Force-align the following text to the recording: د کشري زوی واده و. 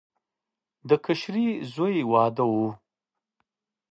د 0.89 0.91
کشري 1.05 1.47
زوی 1.73 1.97
واده 2.11 2.45
و. 2.51 2.53